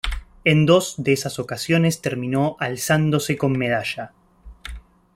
En 0.45 0.65
dos 0.65 0.95
de 0.97 1.13
esas 1.13 1.37
ocasiones 1.37 2.01
terminó 2.01 2.55
alzándose 2.59 3.37
con 3.37 3.51
medalla. 3.51 4.13